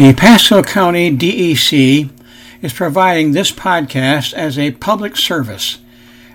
[0.00, 2.08] The Pasco County DEC
[2.62, 5.76] is providing this podcast as a public service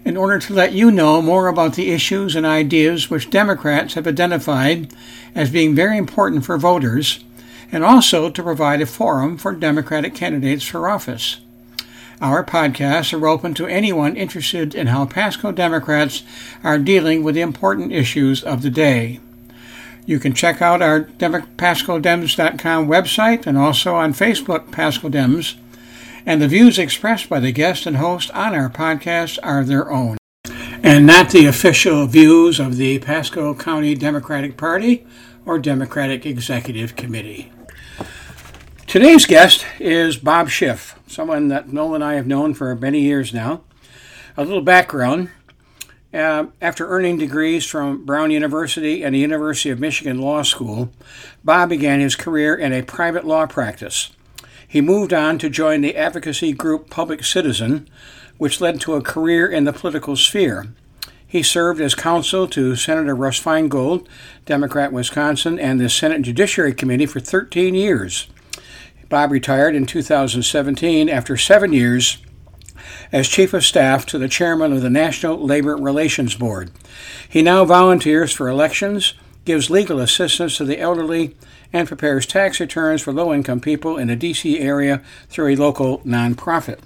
[0.06, 4.06] in order to let you know more about the issues and ideas which Democrats have
[4.06, 4.94] identified
[5.34, 7.24] as being very important for voters
[7.72, 11.40] and also to provide a forum for Democratic candidates for office.
[12.22, 16.22] Our podcasts are open to anyone interested in how Pasco Democrats
[16.64, 19.22] are dealing with the important issues of the day.
[20.06, 25.56] You can check out our PascoDems.com website and also on Facebook, Pasco Dems.
[26.26, 30.18] And the views expressed by the guest and host on our podcast are their own
[30.86, 35.04] and not the official views of the Pasco County Democratic Party
[35.44, 37.52] or Democratic Executive Committee.
[38.86, 43.34] Today's guest is Bob Schiff, someone that Noel and I have known for many years
[43.34, 43.64] now.
[44.38, 45.32] A little background
[46.16, 50.90] uh, after earning degrees from Brown University and the University of Michigan Law School,
[51.44, 54.12] Bob began his career in a private law practice.
[54.68, 57.90] He moved on to join the advocacy group Public Citizen,
[58.38, 60.68] which led to a career in the political sphere.
[61.28, 64.08] He served as counsel to Senator Russ Feingold,
[64.46, 68.28] Democrat Wisconsin, and the Senate Judiciary Committee for 13 years.
[69.10, 72.18] Bob retired in 2017 after seven years
[73.12, 76.72] as Chief of Staff to the Chairman of the National Labor Relations Board.
[77.28, 79.14] He now volunteers for elections,
[79.46, 81.36] gives legal assistance to the elderly,
[81.72, 84.60] and prepares tax returns for low income people in the D.C.
[84.60, 86.80] area through a local nonprofit.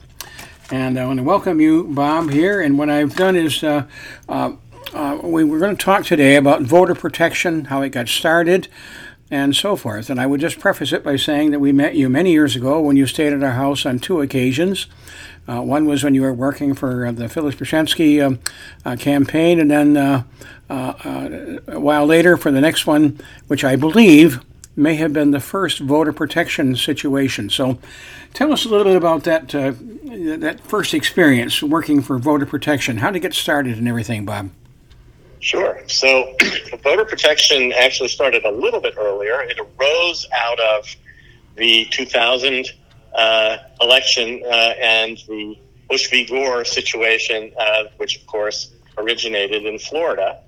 [0.71, 2.61] And I want to welcome you, Bob, here.
[2.61, 3.85] And what I've done is uh,
[4.27, 4.53] uh,
[4.93, 8.67] uh, we were going to talk today about voter protection, how it got started,
[9.31, 10.09] and so forth.
[10.09, 12.79] And I would just preface it by saying that we met you many years ago
[12.79, 14.87] when you stayed at our house on two occasions.
[15.47, 18.39] Uh, one was when you were working for uh, the Phyllis Busansky um,
[18.85, 20.23] uh, campaign, and then uh,
[20.69, 24.43] uh, a while later for the next one, which I believe
[24.75, 27.49] may have been the first voter protection situation.
[27.49, 27.79] So,
[28.33, 32.97] tell us a little bit about that that first experience working for voter protection.
[32.97, 34.51] How it get started and everything, Bob?
[35.39, 35.81] Sure.
[35.87, 36.35] So,
[36.83, 39.41] voter protection actually started a little bit earlier.
[39.41, 40.85] It arose out of
[41.55, 42.65] the 2000
[43.13, 45.57] uh, election uh, and the
[45.89, 46.25] Bush v.
[46.25, 50.39] Gore situation, uh, which of course originated in Florida.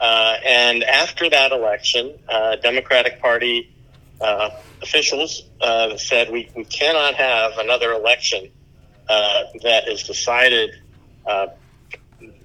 [0.00, 3.72] Uh, and after that election, uh, Democratic Party
[4.20, 4.50] uh,
[4.82, 5.44] officials
[5.96, 8.50] said we, we cannot have another election
[9.08, 10.70] that is decided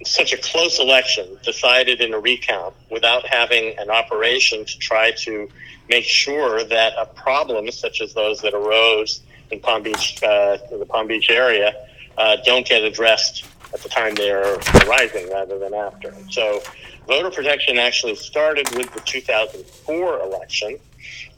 [0.04, 5.48] such a close election decided in a recount without having an operation to try to
[5.88, 10.78] make sure that a problem such as those that arose in Palm Beach, uh, in
[10.78, 11.74] the Palm Beach area,
[12.16, 14.56] uh, don't get addressed at the time they're
[14.86, 16.14] arising rather than after.
[16.30, 16.62] So,
[17.06, 20.78] voter protection actually started with the 2004 election,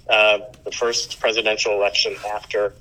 [0.08, 2.74] uh, the first presidential election after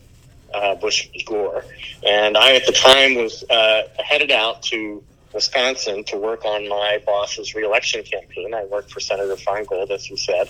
[0.53, 1.09] uh, Bush.
[1.25, 1.64] Gore.
[2.06, 5.03] And I, at the time, was uh, headed out to
[5.34, 8.53] Wisconsin to work on my boss's reelection campaign.
[8.53, 10.50] I worked for Senator Feingold, as you said.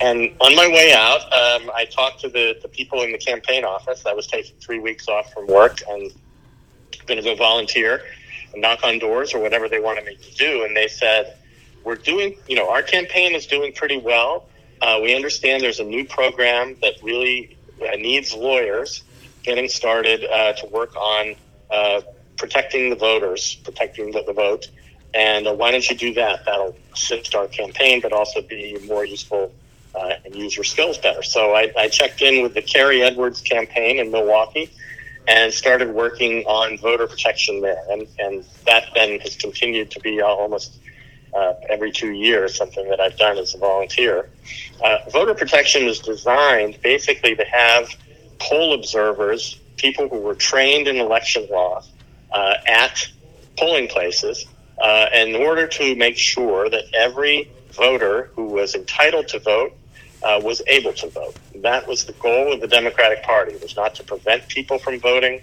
[0.00, 3.64] And on my way out, um, I talked to the, the people in the campaign
[3.64, 4.06] office.
[4.06, 6.12] I was taking three weeks off from work and
[7.06, 8.02] going to go volunteer
[8.52, 10.64] and knock on doors or whatever they wanted me to do.
[10.64, 11.36] And they said,
[11.82, 14.48] We're doing, you know, our campaign is doing pretty well.
[14.80, 19.02] Uh, we understand there's a new program that really uh, needs lawyers
[19.42, 21.34] getting started uh, to work on
[21.70, 22.02] uh,
[22.38, 24.68] protecting the voters, protecting the, the vote.
[25.14, 26.44] And uh, why don't you do that?
[26.44, 29.52] That'll assist our campaign, but also be more useful
[29.94, 31.22] uh, and use your skills better.
[31.22, 34.70] So I, I checked in with the Kerry Edwards campaign in Milwaukee
[35.26, 37.82] and started working on voter protection there.
[37.90, 40.78] And, and that then has continued to be almost
[41.34, 44.28] uh, every two years, something that I've done as a volunteer.
[44.82, 47.90] Uh, voter protection is designed basically to have
[48.38, 51.82] poll observers, people who were trained in election law,
[52.32, 53.08] uh, at
[53.56, 54.46] polling places
[54.80, 59.72] uh, in order to make sure that every voter who was entitled to vote
[60.22, 61.36] uh, was able to vote.
[61.56, 64.98] That was the goal of the Democratic Party, It was not to prevent people from
[65.00, 65.40] voting,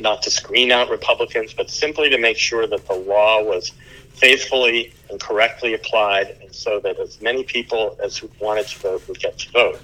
[0.00, 3.72] not to screen out Republicans, but simply to make sure that the law was
[4.10, 9.08] faithfully and correctly applied, and so that as many people as who wanted to vote
[9.08, 9.80] would get to vote.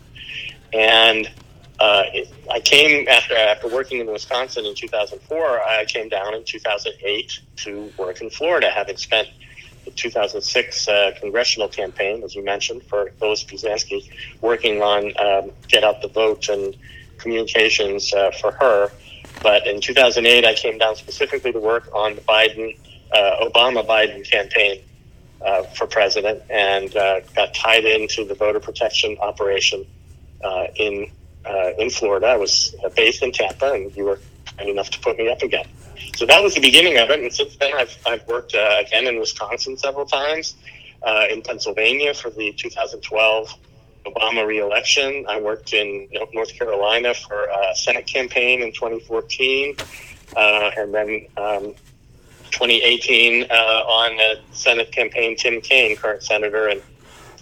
[0.72, 1.30] And
[1.82, 5.61] uh, it, I came after after working in Wisconsin in 2004.
[5.62, 9.26] I came down in 2008 to work in Florida, having spent
[9.84, 14.08] the 2006 uh, congressional campaign, as you mentioned, for Phyllis Busansky,
[14.40, 16.76] working on um, get out the vote and
[17.19, 18.93] communications uh, for her.
[19.43, 22.78] But in 2008, I came down specifically to work on the Biden,
[23.11, 24.82] uh, Obama Biden campaign
[25.44, 29.85] uh, for president, and uh, got tied into the voter protection operation
[30.76, 31.11] in
[31.46, 32.26] uh, in Florida.
[32.26, 34.18] I was uh, based in Tampa, and you were
[34.56, 35.66] kind enough to put me up again.
[36.16, 37.20] So that was the beginning of it.
[37.20, 40.56] And since then, I've, I've worked uh, again in Wisconsin several times,
[41.02, 43.54] uh, in Pennsylvania for the 2012
[44.06, 45.24] Obama reelection.
[45.28, 49.76] I worked in North Carolina for a Senate campaign in 2014,
[50.36, 51.74] uh, and then um,
[52.50, 56.82] 2018 uh, on a Senate campaign, Tim Kaine, current senator and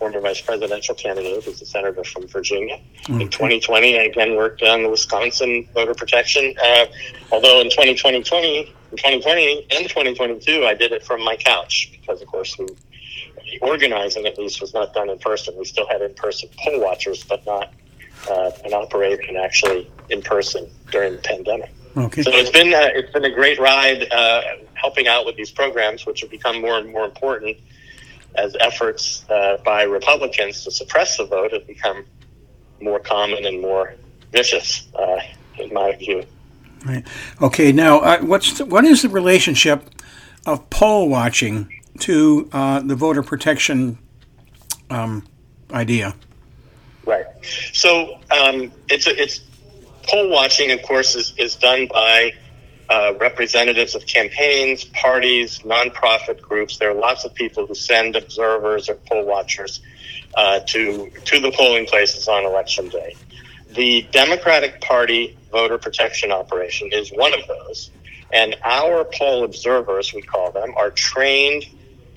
[0.00, 2.80] former vice presidential candidate, who's a senator from Virginia.
[3.02, 3.22] Okay.
[3.22, 6.54] In 2020, I again worked on the Wisconsin voter protection.
[6.60, 6.86] Uh,
[7.30, 12.28] although in 2020, in 2020 and 2022, I did it from my couch because, of
[12.28, 12.66] course, we,
[13.44, 15.54] the organizing at least was not done in person.
[15.58, 17.72] We still had in-person poll watchers, but not
[18.30, 21.70] uh, an operation actually in person during the pandemic.
[21.94, 22.22] Okay.
[22.22, 24.42] So it's been uh, it's been a great ride uh,
[24.74, 27.58] helping out with these programs, which have become more and more important
[28.36, 32.04] as efforts uh, by Republicans to suppress the vote have become
[32.80, 33.94] more common and more
[34.32, 35.20] vicious, uh,
[35.58, 36.24] in my view.
[36.84, 37.06] Right.
[37.42, 37.72] Okay.
[37.72, 39.90] Now, uh, what's the, what is the relationship
[40.46, 41.68] of poll watching
[42.00, 43.98] to uh, the voter protection
[44.88, 45.26] um,
[45.72, 46.14] idea?
[47.04, 47.26] Right.
[47.72, 49.40] So um, it's a, it's
[50.04, 52.32] poll watching, of course, is, is done by
[52.90, 56.76] uh, representatives of campaigns, parties, nonprofit groups.
[56.76, 59.80] There are lots of people who send observers or poll watchers
[60.34, 63.14] uh, to to the polling places on election day.
[63.70, 67.90] The Democratic Party voter protection operation is one of those,
[68.32, 71.66] and our poll observers, we call them, are trained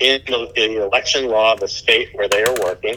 [0.00, 2.96] in the, in the election law of the state where they are working,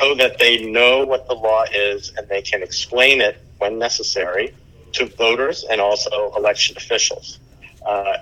[0.00, 4.54] so that they know what the law is and they can explain it when necessary
[4.92, 7.38] to voters and also election officials.
[7.84, 8.14] Uh,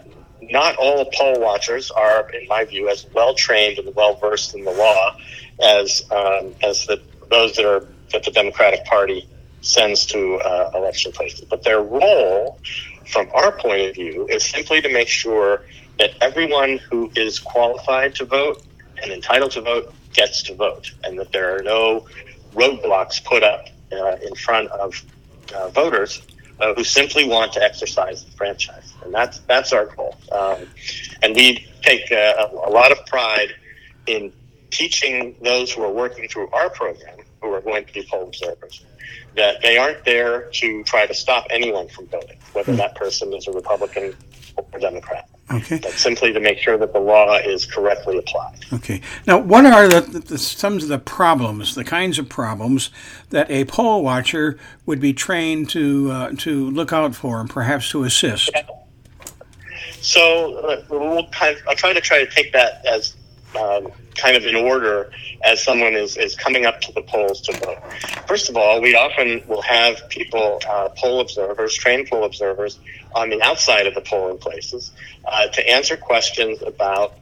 [0.42, 4.64] not all poll watchers are, in my view, as well trained and well versed in
[4.64, 5.16] the law
[5.62, 9.28] as um, as the, those that are that the Democratic Party
[9.60, 11.42] sends to uh, election places.
[11.42, 12.58] But their role,
[13.06, 15.62] from our point of view, is simply to make sure
[15.98, 18.64] that everyone who is qualified to vote
[19.02, 22.06] and entitled to vote gets to vote, and that there are no
[22.54, 25.04] roadblocks put up uh, in front of
[25.54, 26.22] uh, voters
[26.60, 30.16] uh, who simply want to exercise the franchise, and that's that's our goal.
[30.32, 30.66] Um,
[31.22, 33.54] and we take uh, a, a lot of pride
[34.06, 34.32] in
[34.70, 38.84] teaching those who are working through our program, who are going to be poll observers,
[39.36, 42.78] that they aren't there to try to stop anyone from voting, whether hmm.
[42.78, 44.14] that person is a Republican
[44.56, 45.28] or Democrat.
[45.52, 45.80] Okay.
[45.82, 48.64] But simply to make sure that the law is correctly applied.
[48.72, 49.00] Okay.
[49.26, 52.90] Now, what are the, the, some of the problems, the kinds of problems
[53.30, 57.90] that a poll watcher would be trained to uh, to look out for and perhaps
[57.90, 58.50] to assist?
[58.54, 58.62] Yeah.
[60.00, 63.16] So uh, we'll kind of, I'll try to try to take that as
[63.58, 65.10] um, kind of in order
[65.42, 67.78] as someone is, is coming up to the polls to vote.
[68.26, 72.78] First of all, we often will have people, uh, poll observers, trained poll observers,
[73.14, 74.92] on the outside of the polling places
[75.24, 77.14] uh, to answer questions about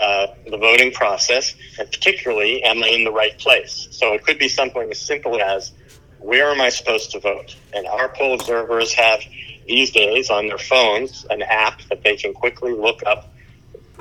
[0.00, 3.88] uh, the voting process, and particularly, am I in the right place?
[3.90, 5.72] So it could be something as simple as,
[6.18, 7.56] where am I supposed to vote?
[7.72, 9.20] And our poll observers have
[9.66, 13.32] these days on their phones an app that they can quickly look up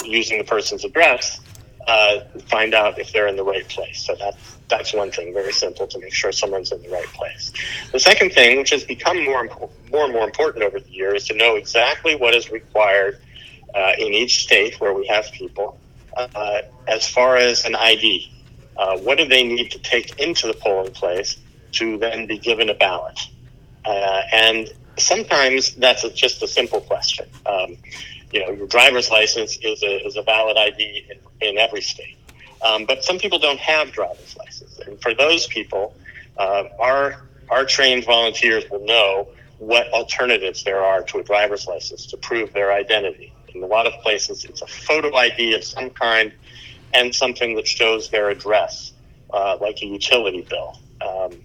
[0.04, 1.39] using the person's address
[1.88, 4.06] uh, find out if they're in the right place.
[4.06, 7.51] So that's that's one thing, very simple to make sure someone's in the right place.
[7.92, 9.48] The second thing, which has become more
[9.92, 13.20] more and more important over the years, is to know exactly what is required
[13.75, 15.77] uh, in each state where we have people
[16.18, 18.32] uh, as far as an ID.
[18.77, 21.38] Uh, what do they need to take into the polling place
[21.74, 23.20] to then be given a ballot?
[23.86, 27.27] Uh, and sometimes that's a, just a simple question.
[27.46, 27.77] Um,
[28.32, 32.17] you know, your driver's license is a, is a valid ID in, in every state.
[32.62, 34.79] Um, but some people don't have driver's licenses.
[34.88, 35.96] And for those people,
[36.38, 39.27] uh, our, our trained volunteers will know
[39.60, 43.32] what alternatives there are to a driver's license to prove their identity.
[43.53, 46.34] In a lot of places, it's a photo ID of some kind
[46.94, 48.94] and something that shows their address,
[49.32, 50.79] uh, like a utility bill.
[51.01, 51.39] Um,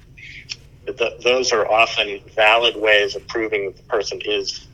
[0.87, 4.67] the, those are often valid ways of proving that the person is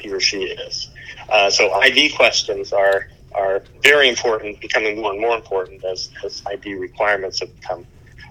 [0.00, 0.88] he or she is.
[1.28, 6.42] Uh, so ID questions are are very important, becoming more and more important as, as
[6.46, 7.84] ID requirements have become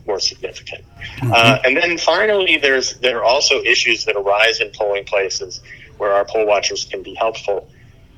[0.08, 0.84] more significant.
[1.18, 1.34] Mm-hmm.
[1.34, 5.62] Uh, and then finally, there's there are also issues that arise in polling places
[5.98, 7.68] where our poll watchers can be helpful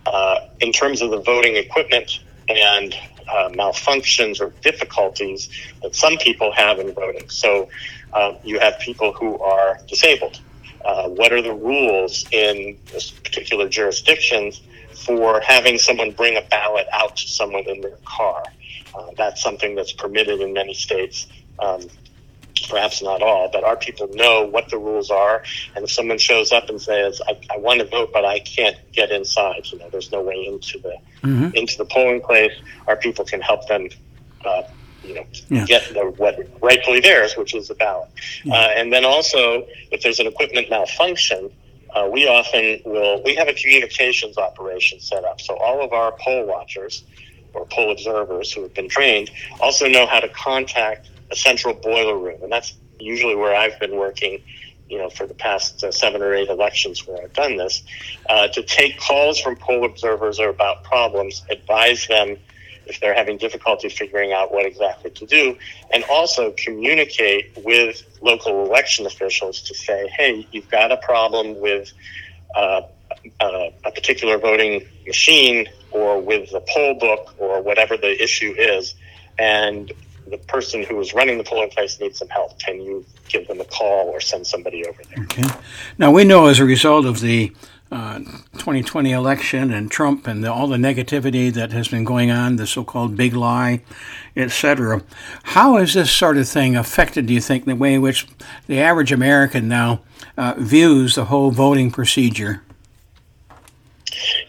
[0.06, 2.96] uh, in terms of the voting equipment and
[3.28, 5.50] uh, malfunctions or difficulties
[5.82, 7.28] that some people have in voting.
[7.30, 7.70] So
[8.14, 10.40] uh, you have people who are disabled
[10.86, 14.62] uh, what are the rules in this particular jurisdictions
[14.94, 18.44] for having someone bring a ballot out to someone in their car.
[18.94, 21.28] Uh, that's something that's permitted in many states.
[21.60, 21.82] Um,
[22.70, 25.44] perhaps not all, but our people know what the rules are.
[25.76, 28.78] And if someone shows up and says, I, I want to vote, but I can't
[28.92, 31.50] get inside, you know, there's no way into the, mm-hmm.
[31.54, 32.54] into the polling place,
[32.88, 33.90] our people can help them,
[34.46, 34.64] uh,
[35.08, 35.66] you know, yeah.
[35.66, 38.10] get the, what rightfully theirs, which is the ballot.
[38.44, 38.54] Yeah.
[38.54, 41.52] Uh, and then also, if there's an equipment malfunction,
[41.96, 45.40] uh, we often will, we have a communications operation set up.
[45.40, 47.04] So all of our poll watchers
[47.54, 49.32] or poll observers who have been trained
[49.62, 52.44] also know how to contact a central boiler room.
[52.44, 54.44] And that's usually where I've been working,
[54.90, 57.82] you know, for the past uh, seven or eight elections where I've done this,
[58.30, 62.38] uh, to take calls from poll observers or about problems, advise them
[62.88, 65.58] if they're having difficulty figuring out what exactly to do,
[65.92, 71.92] and also communicate with local election officials to say, hey, you've got a problem with
[72.56, 72.82] uh,
[73.40, 78.96] uh, a particular voting machine or with the poll book or whatever the issue is.
[79.38, 79.92] And
[80.28, 82.58] the person who is running the polling place needs some help.
[82.60, 85.24] Can you give them a call or send somebody over there?
[85.26, 85.44] Okay.
[85.98, 87.52] Now, we know as a result of the
[87.92, 88.18] uh,
[88.54, 92.66] 2020 election and Trump and the, all the negativity that has been going on, the
[92.66, 93.82] so-called big lie,
[94.36, 95.04] etc.
[95.44, 98.28] How has this sort of thing affected, do you think, the way in which
[98.68, 100.02] the average American now
[100.38, 102.64] uh, views the whole voting procedure?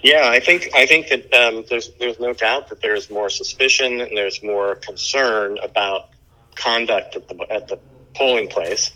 [0.03, 4.01] Yeah, I think I think that um, there's there's no doubt that there's more suspicion
[4.01, 6.11] and there's more concern about
[6.55, 7.79] conduct at the at the
[8.15, 8.93] polling place.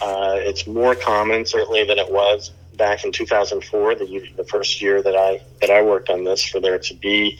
[0.00, 5.02] Uh, it's more common, certainly, than it was back in 2004, the, the first year
[5.02, 7.38] that I that I worked on this, for there to be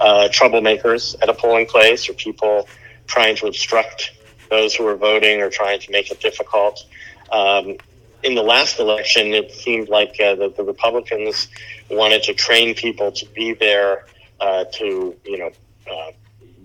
[0.00, 2.68] uh, troublemakers at a polling place or people
[3.06, 4.12] trying to obstruct
[4.50, 6.84] those who are voting or trying to make it difficult.
[7.32, 7.76] Um,
[8.22, 11.48] in the last election, it seemed like uh, the, the, Republicans
[11.90, 14.06] wanted to train people to be there
[14.40, 15.52] uh, to, you know,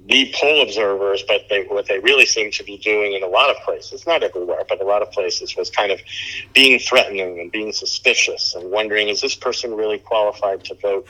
[0.09, 3.55] be poll observers, but they, what they really seemed to be doing in a lot
[3.55, 6.01] of places, not everywhere, but a lot of places, was kind of
[6.51, 11.07] being threatening and being suspicious and wondering, is this person really qualified to vote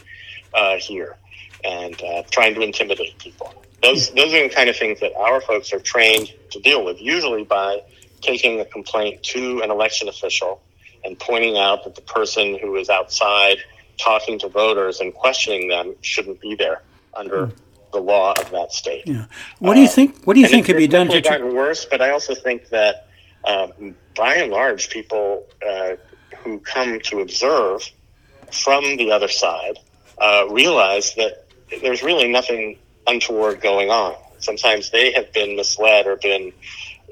[0.54, 1.16] uh, here?
[1.64, 3.54] And uh, trying to intimidate people.
[3.82, 7.02] Those, those are the kind of things that our folks are trained to deal with,
[7.02, 7.82] usually by
[8.22, 10.62] taking a complaint to an election official
[11.06, 13.58] and pointing out that the person who is outside
[13.98, 16.82] talking to voters and questioning them shouldn't be there
[17.14, 17.54] under mm.
[17.92, 19.04] The law of that state.
[19.06, 19.26] Yeah.
[19.60, 20.24] What do you think?
[20.26, 21.18] What do you think could be done to?
[21.18, 23.08] It's gotten worse, but I also think that
[23.46, 25.96] um, by and large, people uh,
[26.44, 27.90] who come to observe
[28.52, 29.80] from the other side
[30.18, 31.46] uh, realize that
[31.82, 32.78] there's really nothing
[33.08, 34.16] untoward going on.
[34.40, 36.54] Sometimes they have been misled or been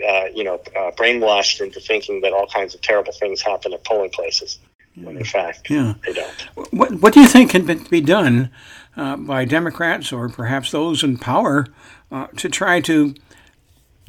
[0.05, 3.83] uh, you know, uh, brainwashed into thinking that all kinds of terrible things happen at
[3.83, 4.59] polling places.
[4.95, 5.93] When in fact, yeah.
[6.05, 6.31] they don't.
[6.71, 8.49] What, what do you think can be done
[8.97, 11.67] uh, by Democrats or perhaps those in power
[12.11, 13.13] uh, to try to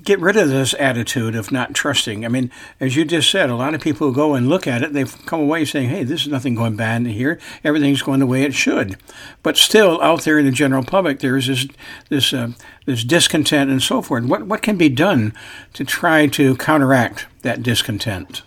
[0.03, 2.25] get rid of this attitude of not trusting.
[2.25, 4.93] I mean, as you just said, a lot of people go and look at it,
[4.93, 7.39] they've come away saying, hey, this is nothing going bad here.
[7.65, 8.97] Everything's going the way it should.
[9.43, 11.67] But still, out there in the general public, there's this,
[12.09, 12.53] this, uh,
[12.87, 14.25] this discontent and so forth.
[14.25, 15.35] What, what can be done
[15.73, 18.43] to try to counteract that discontent?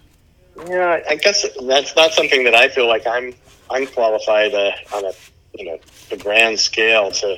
[0.70, 3.34] Yeah, I guess that's not something that I feel like I'm
[3.72, 5.12] I'm qualified uh, on a
[5.54, 5.80] you know
[6.10, 7.38] the grand scale to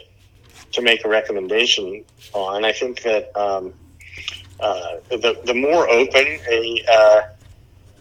[0.72, 2.04] to make a recommendation
[2.34, 2.66] on.
[2.66, 3.74] I think that um,
[4.60, 7.22] uh, the, the more open a, uh,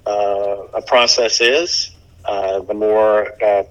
[0.07, 1.91] uh, a process is,
[2.25, 3.65] uh, the more uh,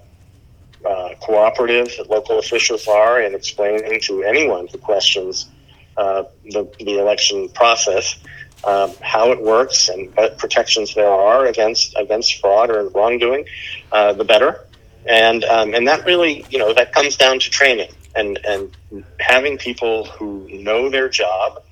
[1.20, 5.48] cooperative local officials are in explaining to anyone who questions
[5.96, 8.16] the, the election process
[8.64, 13.46] um, how it works and what protections there are against against fraud or wrongdoing,
[13.90, 14.66] the better.
[15.06, 18.76] And um, and that really, you know, that comes down to training and and
[19.18, 21.62] having people who know their job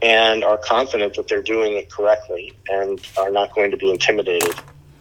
[0.00, 4.54] and are confident that they're doing it correctly and are not going to be intimidated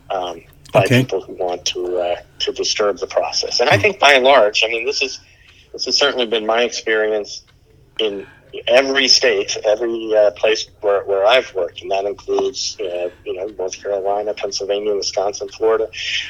[0.10, 0.42] um,
[0.74, 1.02] by okay.
[1.04, 3.60] people who want to uh, to disturb the process.
[3.60, 5.20] And I think by and large, I mean this is
[5.72, 7.44] this has certainly been my experience
[8.00, 8.26] in
[8.68, 13.10] every state, every uh, place where, where I've worked, and that includes uh,
[13.52, 15.90] North Carolina, Pennsylvania, Wisconsin, Florida.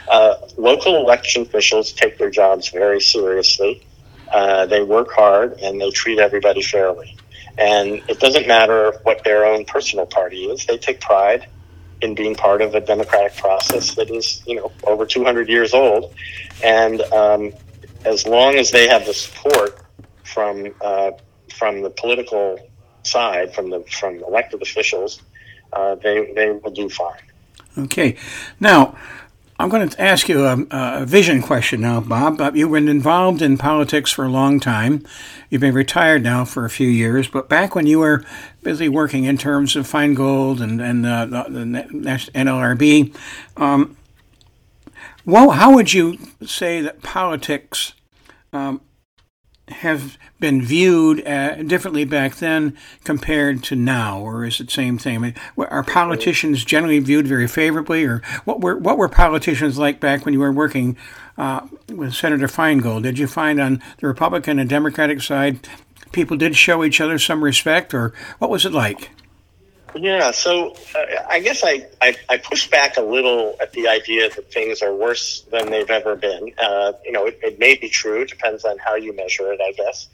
[0.10, 3.84] Uh, local election officials take their jobs very seriously.
[4.32, 7.16] Uh, they work hard and they treat everybody fairly.
[7.58, 10.66] And it doesn't matter what their own personal party is.
[10.66, 11.48] They take pride
[12.02, 16.14] in being part of a democratic process that is, you know, over 200 years old.
[16.64, 17.54] And um,
[18.06, 19.80] as long as they have the support
[20.24, 21.12] from uh,
[21.54, 22.60] from the political
[23.04, 25.22] side, from the from elected officials,
[25.74, 27.20] uh, they they will do fine.
[27.78, 28.16] Okay,
[28.60, 28.98] now
[29.60, 32.56] I'm going to ask you a, a, vision question now, Bob.
[32.56, 35.04] You've been involved in politics for a long time.
[35.50, 38.24] You've been retired now for a few years, but back when you were
[38.62, 43.16] busy working in terms of Feingold and, and uh, the, the NLRB,
[43.58, 43.98] um,
[45.26, 47.94] well, how would you say that politics
[48.54, 48.82] um,
[49.70, 55.16] have been viewed uh, differently back then compared to now, or is it same thing?
[55.16, 60.00] I mean, are politicians generally viewed very favorably, or what were what were politicians like
[60.00, 60.98] back when you were working
[61.38, 63.04] uh, with Senator Feingold?
[63.04, 65.68] Did you find on the Republican and Democratic side
[66.12, 69.12] people did show each other some respect, or what was it like?
[70.00, 74.30] Yeah, so uh, I guess I, I, I, push back a little at the idea
[74.30, 76.52] that things are worse than they've ever been.
[76.62, 79.72] Uh, you know, it, it, may be true, depends on how you measure it, I
[79.72, 80.08] guess.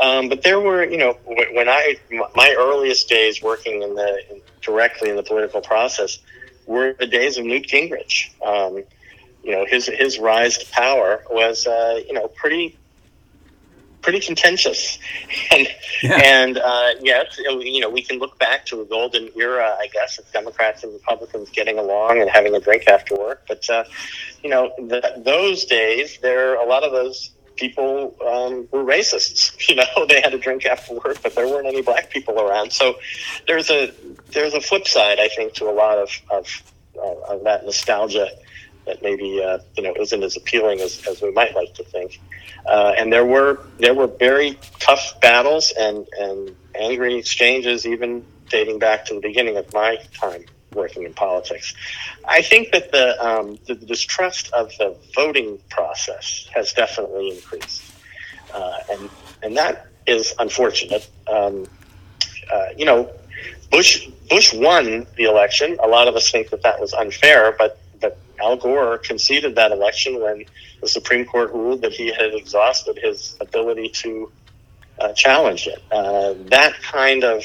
[0.00, 1.96] Um, but there were, you know, when I,
[2.34, 6.18] my earliest days working in the, directly in the political process
[6.66, 8.30] were the days of Newt Gingrich.
[8.44, 8.84] Um,
[9.42, 12.76] you know, his, his rise to power was, uh, you know, pretty,
[14.06, 15.00] pretty contentious.
[15.50, 15.66] and
[16.00, 16.20] yeah.
[16.22, 20.18] and uh, yes, you know, we can look back to a golden era, I guess,
[20.18, 23.42] of Democrats and Republicans getting along and having a drink after work.
[23.48, 23.82] But uh,
[24.44, 29.52] you know, the, those days, there a lot of those people um, were racists.
[29.68, 32.72] You know, they had a drink after work, but there weren't any black people around.
[32.72, 32.94] So
[33.48, 33.92] there's a
[34.28, 36.62] there's a flip side, I think, to a lot of of,
[36.96, 38.28] uh, of that nostalgia
[38.86, 42.20] that maybe uh, you know isn't as appealing as, as we might like to think.
[42.66, 48.78] Uh, and there were there were very tough battles and and angry exchanges, even dating
[48.78, 51.74] back to the beginning of my time working in politics.
[52.24, 57.82] I think that the, um, the distrust of the voting process has definitely increased,
[58.54, 59.10] uh, and
[59.42, 61.08] and that is unfortunate.
[61.26, 61.66] Um,
[62.52, 63.10] uh, you know,
[63.70, 65.78] Bush Bush won the election.
[65.82, 67.80] A lot of us think that that was unfair, but
[68.40, 70.44] Al Gore conceded that election when
[70.80, 74.30] the Supreme Court ruled that he had exhausted his ability to
[75.00, 75.82] uh, challenge it.
[75.90, 77.44] Uh, that kind of,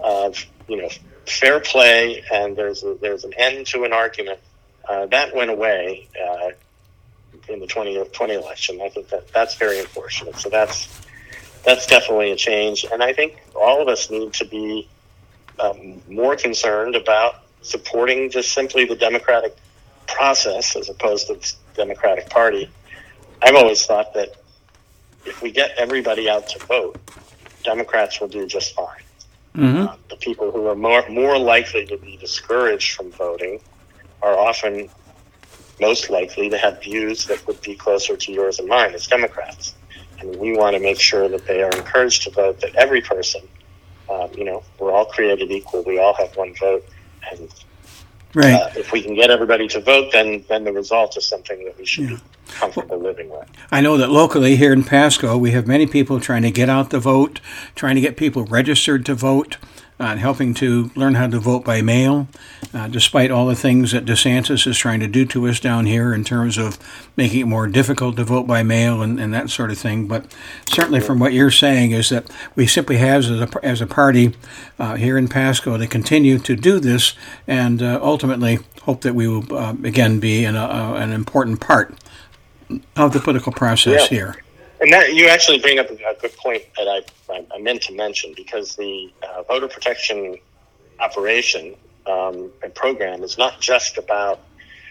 [0.00, 0.88] of, you know,
[1.26, 4.38] fair play and there's a, there's an end to an argument
[4.88, 6.50] uh, that went away uh,
[7.48, 8.80] in the 2020 election.
[8.80, 10.36] I think that that's very unfortunate.
[10.36, 10.88] So that's
[11.64, 14.88] that's definitely a change, and I think all of us need to be
[15.60, 19.56] um, more concerned about supporting just simply the Democratic
[20.12, 22.70] process as opposed to the Democratic Party.
[23.42, 24.36] I've always thought that
[25.24, 26.96] if we get everybody out to vote,
[27.64, 29.02] Democrats will do just fine.
[29.56, 29.88] Mm-hmm.
[29.88, 33.60] Uh, the people who are more more likely to be discouraged from voting
[34.22, 34.88] are often
[35.80, 39.74] most likely to have views that would be closer to yours and mine as Democrats.
[40.20, 42.60] And we want to make sure that they are encouraged to vote.
[42.60, 43.42] That every person,
[44.08, 45.82] um, you know, we're all created equal.
[45.82, 46.84] We all have one vote,
[47.30, 47.52] and
[48.34, 48.54] Right.
[48.54, 51.78] Uh, if we can get everybody to vote, then then the result is something that
[51.78, 52.16] we should yeah.
[52.16, 53.48] be comfortable well, living with.
[53.70, 56.90] I know that locally here in Pasco, we have many people trying to get out
[56.90, 57.40] the vote,
[57.74, 59.58] trying to get people registered to vote
[60.02, 62.28] on helping to learn how to vote by mail,
[62.74, 66.12] uh, despite all the things that DeSantis is trying to do to us down here
[66.14, 66.78] in terms of
[67.16, 70.06] making it more difficult to vote by mail and, and that sort of thing.
[70.06, 70.26] But
[70.68, 74.34] certainly, from what you're saying, is that we simply have as a, as a party
[74.78, 77.14] uh, here in Pasco to continue to do this
[77.46, 81.94] and uh, ultimately hope that we will uh, again be an, uh, an important part
[82.96, 84.18] of the political process yeah.
[84.18, 84.36] here.
[84.80, 88.34] And that you actually bring up a, good point that I, I meant to mention
[88.36, 90.36] because the uh, voter protection
[91.00, 91.74] operation
[92.06, 94.40] um, and program is not just about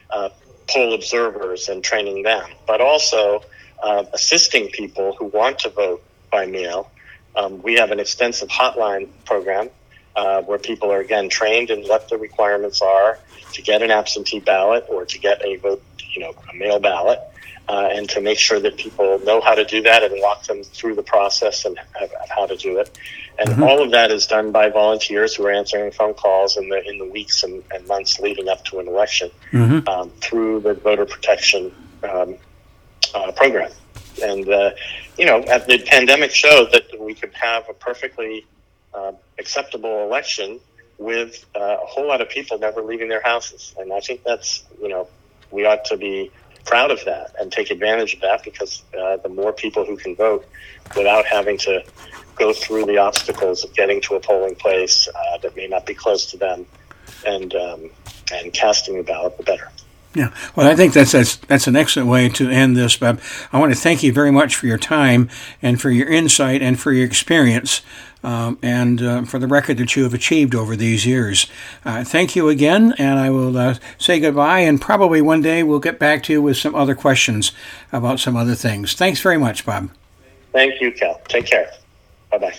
[0.10, 0.30] uh,
[0.68, 3.44] poll observers and training them, but also
[3.84, 6.90] uh, assisting people who want to vote by mail.
[7.36, 9.70] Um, we have an extensive hotline program
[10.16, 13.18] uh, where people are again trained in what the requirements are
[13.54, 17.20] to get an absentee ballot or to get a vote, you know, a mail ballot
[17.70, 20.64] uh, and to make sure that people know how to do that and walk them
[20.64, 21.80] through the process and
[22.30, 22.98] how to do it.
[23.40, 23.64] And mm-hmm.
[23.64, 26.98] all of that is done by volunteers who are answering phone calls in the in
[26.98, 29.88] the weeks and, and months leading up to an election mm-hmm.
[29.88, 32.36] um, through the voter protection um,
[33.16, 33.72] uh, program.
[34.22, 34.72] And uh,
[35.18, 38.46] you know, the pandemic showed that we could have a perfectly
[38.94, 40.60] uh, acceptable election
[40.98, 43.74] with uh, a whole lot of people never leaving their houses.
[43.78, 45.08] And I think that's you know
[45.52, 46.32] we ought to be
[46.66, 50.16] proud of that and take advantage of that because uh, the more people who can
[50.16, 50.48] vote
[50.96, 51.84] without having to
[52.36, 55.94] go through the obstacles of getting to a polling place uh, that may not be
[55.94, 56.66] close to them
[57.26, 57.90] and um,
[58.34, 59.70] and casting a ballot, the better.
[60.14, 63.22] Yeah, well, I think that's, that's that's an excellent way to end this, Bob.
[63.54, 65.30] I want to thank you very much for your time
[65.62, 67.82] and for your insight and for your experience
[68.24, 71.48] um, and uh, for the record that you have achieved over these years.
[71.86, 74.60] Uh, thank you again, and I will uh, say goodbye.
[74.60, 77.52] And probably one day we'll get back to you with some other questions
[77.92, 78.94] about some other things.
[78.94, 79.90] Thanks very much, Bob.
[80.52, 81.22] Thank you, Cal.
[81.30, 81.72] Take care.
[82.30, 82.56] Bye bye.